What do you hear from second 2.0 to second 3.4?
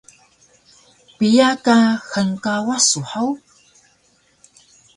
hngkawas su hug?